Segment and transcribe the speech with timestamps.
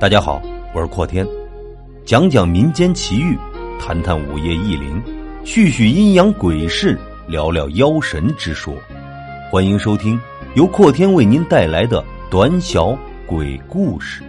[0.00, 0.40] 大家好，
[0.74, 1.28] 我是阔天，
[2.06, 3.36] 讲讲民间奇遇，
[3.78, 4.98] 谈谈午夜异灵，
[5.44, 6.98] 叙叙阴阳鬼事，
[7.28, 8.74] 聊聊妖神之说。
[9.50, 10.18] 欢迎收听
[10.56, 14.24] 由阔天为您带来的短小鬼故事。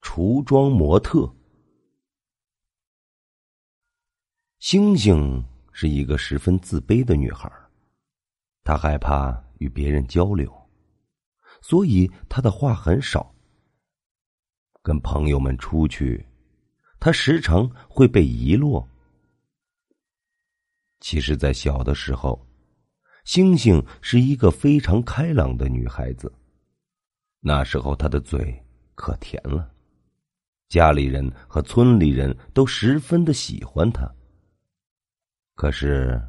[0.00, 1.28] 橱妆模特，
[4.60, 7.50] 星星是一个十分自卑的女孩，
[8.62, 9.42] 她害怕。
[9.62, 10.52] 与别人交流，
[11.60, 13.32] 所以他的话很少。
[14.82, 16.26] 跟朋友们出去，
[16.98, 18.88] 他时常会被遗落。
[20.98, 22.44] 其实，在小的时候，
[23.24, 26.32] 星星是一个非常开朗的女孩子。
[27.38, 28.60] 那时候，她的嘴
[28.96, 29.72] 可甜了，
[30.68, 34.12] 家里人和村里人都十分的喜欢她。
[35.54, 36.20] 可是，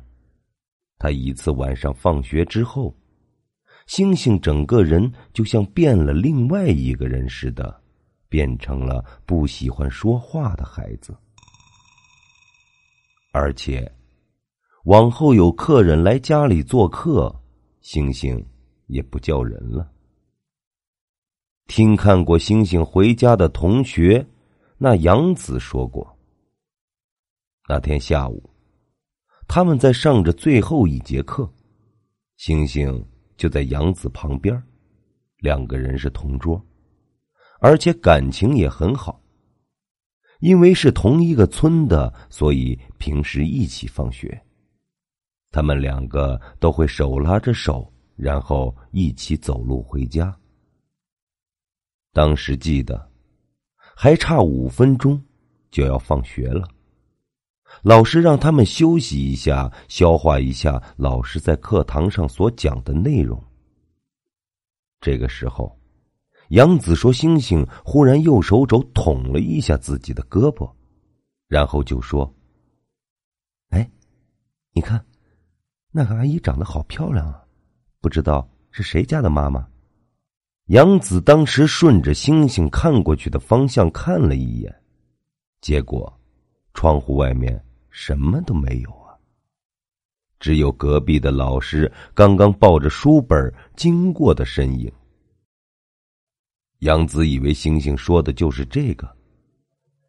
[1.00, 2.96] 她一次晚上放学之后。
[3.85, 7.81] 星星整个人就像变了另外一个人似的，
[8.29, 11.15] 变成了不喜欢说话的孩子。
[13.34, 13.91] 而且，
[14.85, 17.34] 往后有客人来家里做客，
[17.81, 18.43] 星星
[18.87, 19.91] 也不叫人了。
[21.67, 24.26] 听看过星星回家的同学，
[24.77, 26.17] 那杨子说过，
[27.67, 28.49] 那天下午，
[29.48, 31.51] 他们在上着最后一节课，
[32.37, 33.05] 星星。
[33.37, 34.62] 就在杨子旁边，
[35.37, 36.62] 两个人是同桌，
[37.59, 39.21] 而且感情也很好。
[40.39, 44.41] 因为是同一个村的，所以平时一起放学。
[45.51, 50.35] 他们两个都会手拉着手，然后一起走路回家。
[52.11, 53.09] 当时记得，
[53.95, 55.23] 还差五分钟
[55.71, 56.67] 就要放学了。
[57.82, 63.41] 老师让他们休息一下，消化一下老师在课堂上所讲的内容。
[65.02, 65.78] 这个时候，
[66.50, 70.72] 杨子说：“星星忽然右手肘捅了一下自己的胳膊，
[71.50, 72.34] 然后就说
[73.72, 73.90] ：‘哎，
[74.72, 75.03] 你看，
[75.91, 77.44] 那个阿姨长得好漂亮啊，
[78.00, 79.67] 不知道是谁家的妈妈。’
[80.67, 84.73] 杨子当时顺着星星看过去的方向看了一眼，
[85.59, 86.17] 结果。”
[86.73, 89.16] 窗户外面什么都没有啊，
[90.39, 94.91] 只有隔壁的老师刚刚抱着书本经过的身影。
[96.79, 99.09] 杨子以为星星说的就是这个，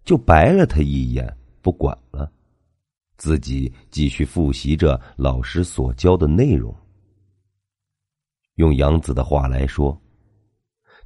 [0.05, 2.33] 就白了他一眼，不管了，
[3.17, 6.75] 自己继续复习着老师所教的内容。
[8.57, 9.97] 用杨子的话来说，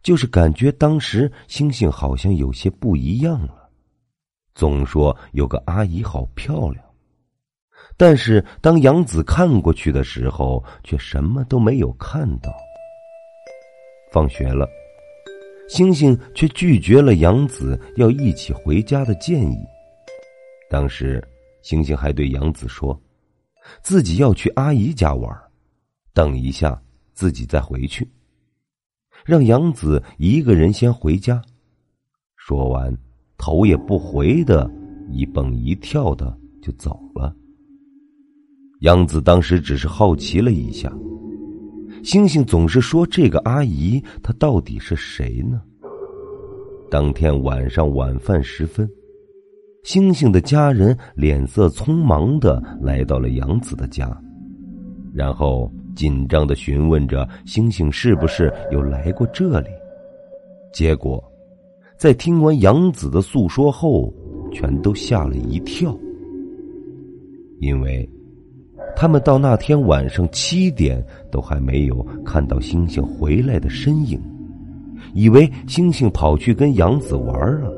[0.02, 3.57] 就是感觉当时星星好像有些不一样了。
[4.58, 6.84] 总说有个阿姨好漂亮，
[7.96, 12.52] 但是当杨子看过去的时候，却什么都没有看到。
[14.10, 14.68] 放学了，
[15.68, 19.64] 星星却拒绝了杨子要一起回家的建议。
[20.68, 21.22] 当时，
[21.62, 23.00] 星星还对杨子说，
[23.80, 25.32] 自己要去阿姨家玩，
[26.12, 26.82] 等一下
[27.14, 28.10] 自己再回去，
[29.24, 31.40] 让杨子一个人先回家。
[32.34, 32.92] 说完。
[33.38, 34.70] 头也不回的，
[35.10, 37.34] 一蹦一跳的就走了。
[38.80, 40.92] 杨子当时只是好奇了一下，
[42.02, 45.62] 星星总是说这个阿姨，她到底是谁呢？
[46.90, 48.88] 当天晚上晚饭时分，
[49.82, 54.16] 星星的家人脸色匆忙的来到了杨子的家，
[55.12, 59.68] 然后紧张的询问着星星是不是有来过这里，
[60.72, 61.22] 结果。
[61.98, 64.14] 在听完杨子的诉说后，
[64.52, 65.98] 全都吓了一跳，
[67.58, 68.08] 因为
[68.94, 74.16] 他们到那天晚上七点都还没有看到星星回来的身影，
[75.12, 77.68] 以为星星跑去跟杨子玩了，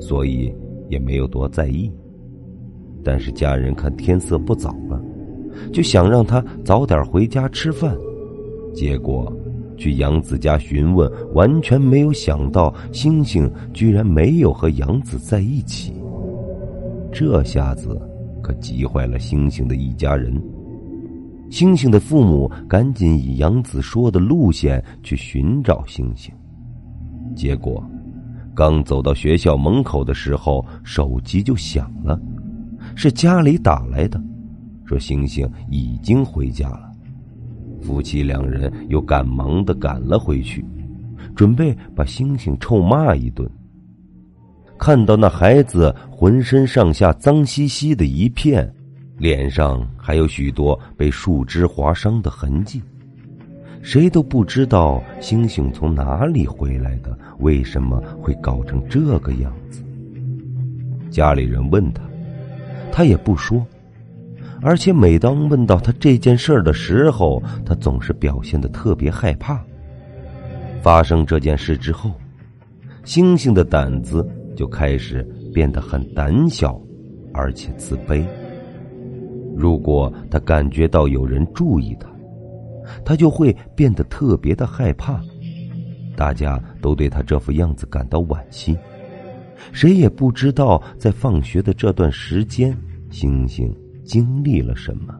[0.00, 0.50] 所以
[0.88, 1.92] 也没有多在意。
[3.04, 4.98] 但是家人看天色不早了，
[5.74, 7.94] 就想让他早点回家吃饭，
[8.72, 9.30] 结果。
[9.78, 15.94] 去杨子家询问，完全没有想到星星居然没有和杨子在一起。
[17.10, 17.98] 这下子
[18.42, 20.38] 可急坏了星星的一家人。
[21.50, 26.30] 星星的父母赶紧以杨子说的路线去寻找星星，
[27.34, 27.82] 结果
[28.54, 32.20] 刚走到学校门口的时候，手机就响了，
[32.94, 34.20] 是家里打来的，
[34.84, 36.87] 说星星已经回家了。
[37.80, 40.64] 夫妻两人又赶忙的赶了回去，
[41.34, 43.48] 准备把星星臭骂一顿。
[44.78, 48.72] 看到那孩子浑身上下脏兮兮的一片，
[49.16, 52.80] 脸上还有许多被树枝划伤的痕迹，
[53.82, 59.82] 谁都不知道星星从哪里回来的，为什么会搞成这个样子。
[61.10, 62.02] 家里人问他，
[62.92, 63.66] 他也不说，
[64.60, 69.62] 而且每当问到他这件事儿的时候，他总是表现的特别害怕。
[70.82, 72.12] 发生这件事之后，
[73.04, 74.26] 星星的胆子
[74.56, 75.22] 就开始
[75.52, 76.80] 变得很胆小，
[77.32, 78.24] 而且自卑。
[79.56, 82.08] 如果他感觉到有人注意他，
[83.04, 85.20] 他就会变得特别的害怕。
[86.16, 88.76] 大家都对他这副样子感到惋惜。
[89.72, 92.76] 谁也不知道在放学的这段时间，
[93.10, 93.72] 星星
[94.08, 95.14] 经历了什么。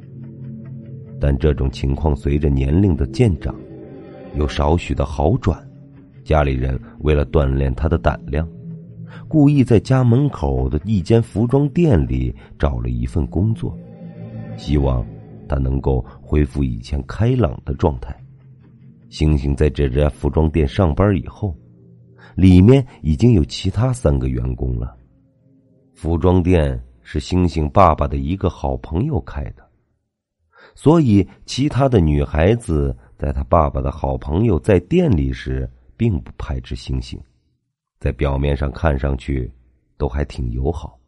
[1.21, 3.55] 但这种情况随着年龄的渐长，
[4.35, 5.63] 有少许的好转。
[6.25, 8.49] 家里人为了锻炼他的胆量，
[9.29, 13.79] 故意在家门口的一间服装店里找了一份工作，
[14.57, 15.07] 希望
[15.49, 18.17] 他能够恢复以前开朗的状态。
[19.09, 21.55] 星星在这家服装店上班以后。
[22.35, 24.95] 里面已经有其他三个员工了。
[25.95, 29.67] 服装店是星星爸爸的一个好朋友开的，
[30.75, 35.67] 所以其他的女孩子在他爸爸的好朋友在店里时，
[35.97, 37.19] 并不排斥星星，
[37.99, 39.51] 在表面上看上去
[39.97, 41.01] 都还挺友好。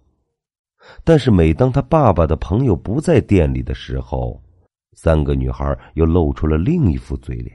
[1.05, 4.43] 但是每当他爸爸的朋友不在店里的时候，
[4.95, 7.55] 三个女孩又露出了另一副嘴脸。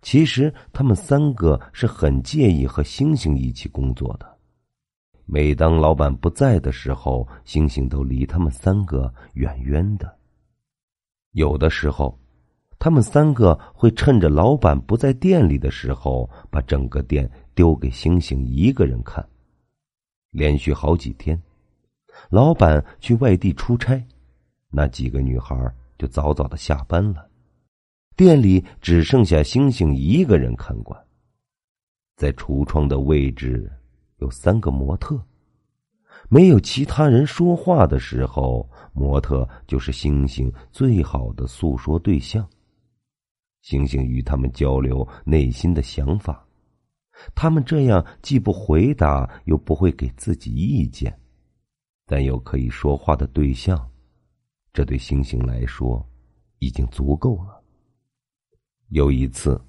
[0.00, 4.33] 其实他们三个是很介意和星星一起工作的。
[5.26, 10.18] 每当老板不在的时候，星星都离他们三个远远的。
[11.32, 12.18] 有的时候，
[12.78, 19.26] 他们三个会趁着老板不在店里的时候，把整个店丢给星星一个人看。
[20.30, 21.40] 连续好几天，
[22.28, 24.04] 老板去外地出差，
[24.68, 25.56] 那几个女孩
[25.96, 27.28] 就早早的下班了。
[28.14, 31.00] 店里只剩下星星一个人看管，
[32.16, 33.72] 在橱窗的位置
[34.24, 35.22] 有三个模特，
[36.30, 42.48] 没有其他人说话的时候，模特就是星星最好的诉说对象。
[43.60, 46.42] 星星与他们交流内心的想法，
[47.34, 51.14] 他们这样既不回答，又不会给自己意见，
[52.06, 53.86] 但有可以说话的对象，
[54.72, 56.02] 这对星星来说
[56.60, 57.62] 已经足够了。
[58.88, 59.60] 有一次，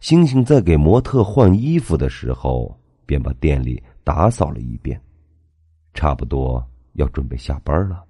[0.00, 2.79] 星星在给模特换衣服的时候，
[3.10, 5.00] 便把店里打扫了一遍，
[5.94, 8.04] 差不多要准备下班了。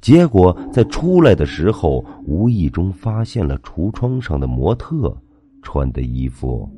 [0.00, 5.16] 结果在出来的时候，无意中发现了橱窗上的模特
[5.62, 6.68] 穿的衣服，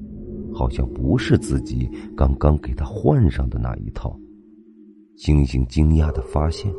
[0.53, 4.15] 好像不是自己刚刚给他换上的那一套。
[5.17, 6.71] 星星惊讶的发现。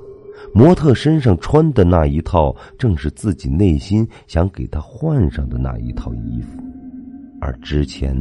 [0.54, 6.62] 模特身上穿的那一套，正是自己内心想给他换上的那一套衣服，
[7.42, 8.16] 而之前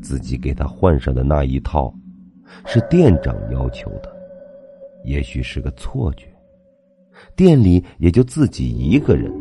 [0.00, 1.94] 自己给他换上的那一套，
[2.66, 4.10] 是店长要求的，
[5.04, 6.26] 也许是个错觉。
[7.36, 9.32] 店里也就自己一个人，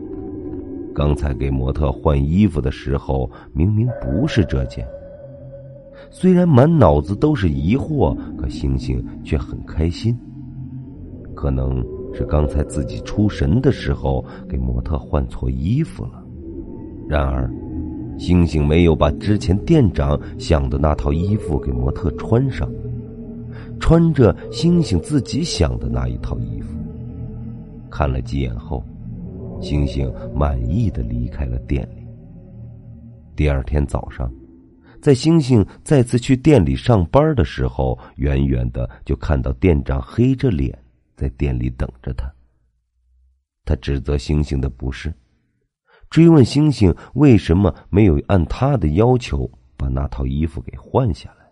[0.93, 4.87] 刚才给模特换衣服的时候，明明不是这件。
[6.11, 10.17] 虽然满脑子都是疑惑，可星星却很开心，
[11.35, 11.83] 可能。
[12.11, 16.25] 是刚才自己出神的时候给模特换错衣服了。
[17.07, 17.47] 然而，
[18.19, 22.69] 星星没有把之前店长想的那套衣服给模特穿上，
[23.79, 26.77] 穿着星星自己想的那一套衣服。
[27.89, 28.83] 看了几眼后，
[29.61, 32.05] 星星满意的离开了店里。
[33.37, 34.29] 第二天早上，
[35.01, 40.77] 在星星再次去店里上班的时候，远远的就看到店长黑着脸。
[41.15, 42.29] 在店里等着他。
[43.65, 45.13] 他指责星星的不是，
[46.09, 51.51] 追问星星为什么没有按他的要求把那套衣服给换下来。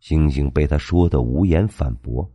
[0.00, 2.30] 星星被他说的无言反驳。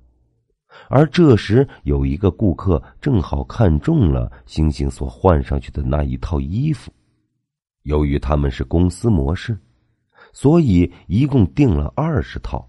[0.89, 6.91] 而这时有一个顾客正好看中了星星所换上去的那一套衣服。
[7.83, 9.55] 由于他们是公司模式，
[10.31, 12.67] 所以一共订了二十套。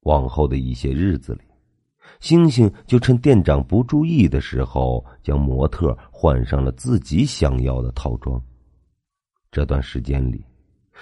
[0.00, 1.40] 往后的一些日子里。
[2.20, 8.40] 星星就趁店长不注意的时候，将模特换上了自己想要的套装。
[9.50, 10.44] 这段时间里，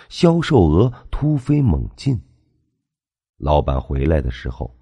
[0.09, 2.21] 销售额突飞猛进。
[3.37, 4.75] 老板回来的时候，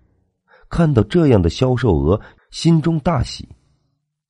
[0.69, 3.49] 看到这样的销售额，心中大喜，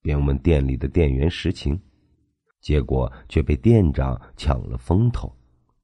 [0.02, 1.80] 便问店里的店员实情，
[2.61, 5.32] 结果却被店长抢了风头，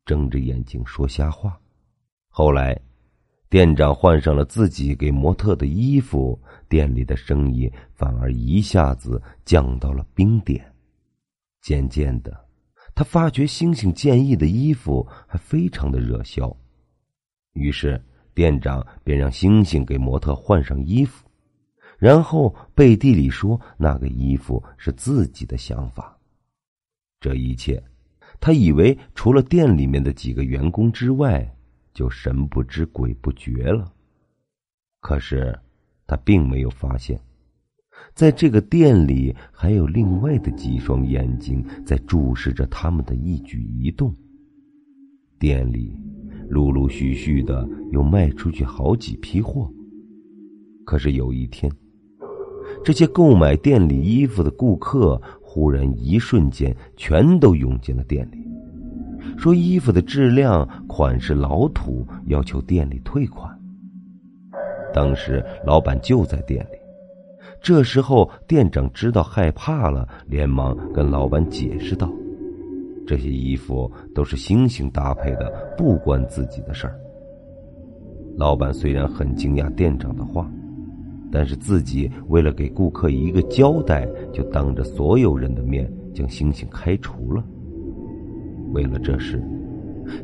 [0.04, 1.58] 睁着眼睛说瞎话。
[2.28, 2.80] 后来。
[3.48, 10.64] 店长换上了自己给模特的衣服，店里的生意反而一下子降到了冰点。
[11.62, 12.48] 渐渐的，
[12.94, 16.54] 他发觉星星建议的衣服还非常的热销，
[17.52, 18.00] 于是
[18.34, 21.24] 店长便让星星给模特换上衣服，
[21.98, 26.18] 然后背地里说那个衣服是自己的想法。
[27.20, 27.82] 这一切，
[28.40, 31.55] 他以为除了店里面的几个员工之外，
[31.96, 33.90] 就神不知鬼不觉了。
[35.00, 35.58] 可是，
[36.06, 37.18] 他并没有发现。
[38.12, 44.14] 在这个店里，还有另外的几双眼睛在注视着他们的一举一动。
[45.38, 45.98] 店里
[46.50, 49.72] 陆陆续续的又卖出去好几批货。
[50.84, 51.72] 可是有一天，
[52.84, 58.45] 这些购买店里衣服的顾客忽然一瞬间全都涌进了店里，
[59.36, 63.50] 说衣服的质量、款式老土，要求店里退款。
[64.92, 66.78] 当时老板就在店里。
[67.60, 72.10] 这时候，店长知道害怕了，连忙跟老板解释道
[73.06, 76.98] ：“这些衣服都是星星搭配的，不关自己的事儿。”
[78.36, 80.48] 老板虽然很惊讶店长的话，
[81.32, 87.42] 但是自己为了给顾客一个交代，就当着所有人的面将星星开除了。
[88.72, 89.42] 为了这事，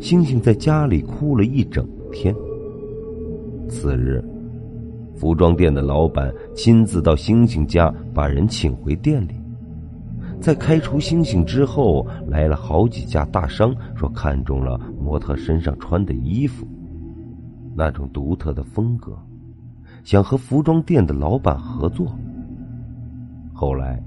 [0.00, 2.34] 星星在家里哭了一整天。
[3.68, 4.22] 次日。
[5.14, 9.34] 服装店的老板亲自到星星家把人请回店里，
[10.40, 16.66] 在开除星星之后，来了好几家大商，说看中了模特身上穿的衣服，
[17.76, 19.16] 那种独特的风格，
[20.02, 22.12] 想和服装店的老板合作。
[23.52, 24.02] 后来，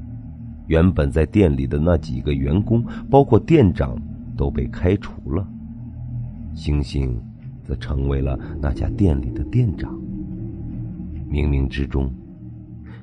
[0.67, 3.95] 原本在店里的那几个员工，包括店长，
[4.35, 5.47] 都被开除了，
[6.53, 7.21] 星星
[7.63, 9.93] 则成为了那家店里的店长。
[11.29, 12.13] 冥冥之中，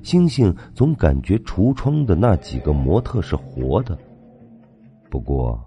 [0.01, 3.97] 星星总感觉橱窗的那几个模特是活的。
[5.09, 5.63] 不过，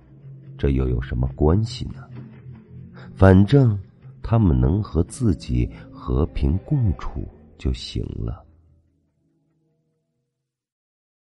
[0.56, 2.02] 这又有什么关系呢？
[3.14, 3.78] 反正
[4.22, 7.26] 他们能和自己和平共处
[7.58, 8.45] 就行了。